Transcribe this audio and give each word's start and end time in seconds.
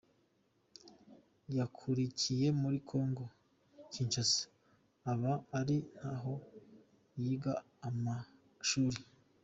Yakuriye 1.57 2.47
muri 2.61 2.77
Congo 2.89 3.23
Kinshasa 3.93 4.41
aba 5.11 5.33
ari 5.59 5.77
na 5.99 6.13
ho 6.21 6.33
yiga 7.21 7.53
amashuri. 7.87 9.01